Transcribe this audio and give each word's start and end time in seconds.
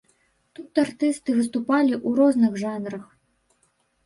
Тут 0.59 0.79
артысты 0.83 1.35
выступалі 1.39 2.01
у 2.07 2.15
розных 2.21 2.57
жанрах. 2.63 3.05